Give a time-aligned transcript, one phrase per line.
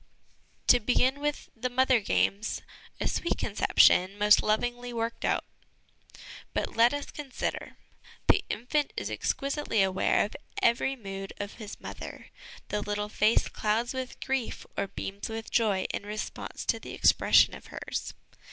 [0.65, 2.63] To begin with the' Mother games/
[2.99, 5.45] a sweet conception, most lovingly worked out.
[6.55, 7.77] But let us consider;
[8.27, 12.31] the infant is exquisitely aware of every mood of his mother,
[12.69, 17.53] the little face clouds with grief or beams with joy in response to the expression
[17.55, 18.15] of hers.